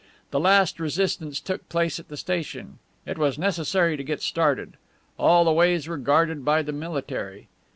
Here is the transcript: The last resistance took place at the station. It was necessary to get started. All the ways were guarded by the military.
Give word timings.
The 0.31 0.39
last 0.39 0.79
resistance 0.79 1.39
took 1.39 1.69
place 1.69 1.99
at 1.99 2.07
the 2.07 2.17
station. 2.17 2.79
It 3.05 3.19
was 3.19 3.37
necessary 3.37 3.97
to 3.97 4.03
get 4.03 4.23
started. 4.23 4.77
All 5.19 5.45
the 5.45 5.51
ways 5.53 5.87
were 5.87 5.97
guarded 5.99 6.43
by 6.43 6.63
the 6.63 6.73
military. 6.73 7.49